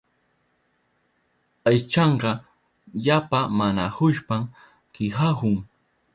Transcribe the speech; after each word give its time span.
Aychanka 1.69 2.31
yapa 3.05 3.39
nanahushpan 3.57 4.41
kihahun. 4.93 5.55